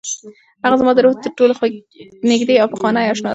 [0.65, 1.53] هغه زما د روح تر ټولو
[2.31, 3.29] نږدې او پخوانۍ اشنا ده.